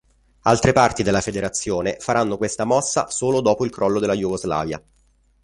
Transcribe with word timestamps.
Altre 0.41 0.73
parti 0.73 1.03
della 1.03 1.21
Federazione 1.21 1.97
faranno 1.99 2.35
questa 2.35 2.65
mossa 2.65 3.11
solo 3.11 3.39
dopo 3.39 3.65
il 3.65 3.69
crollo 3.71 3.99
della 3.99 4.15
Jugoslavia. 4.15 4.83